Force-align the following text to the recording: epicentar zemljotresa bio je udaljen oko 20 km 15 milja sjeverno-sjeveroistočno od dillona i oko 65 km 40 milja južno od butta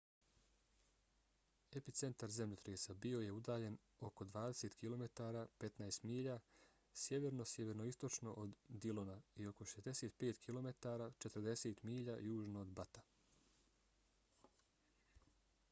epicentar 1.79 2.31
zemljotresa 2.35 2.93
bio 3.01 3.19
je 3.23 3.33
udaljen 3.39 3.75
oko 4.07 4.25
20 4.37 4.77
km 4.79 5.03
15 5.65 6.07
milja 6.11 6.37
sjeverno-sjeveroistočno 7.01 8.33
od 8.45 8.55
dillona 8.85 9.19
i 9.43 9.47
oko 9.53 9.69
65 9.73 10.41
km 10.47 10.71
40 11.27 11.83
milja 11.91 12.17
južno 12.31 12.65
od 12.67 12.73
butta 12.81 13.05